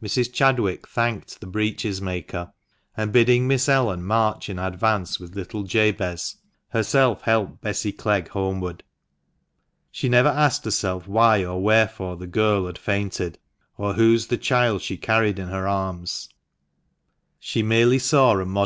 [0.00, 0.32] Mrs.
[0.32, 2.52] Chadwick thanked the breeches maker,
[2.96, 6.36] and bidding Miss Ellen march in advance with little Jabez,
[6.68, 8.84] herself helped Bessy Clegg home ward.
[9.90, 13.36] She never asked herself why or wherefore the girl had fainted,
[13.76, 16.28] or whose the child she carried in her arms.
[17.40, 18.62] She merely saw a * See Appendix.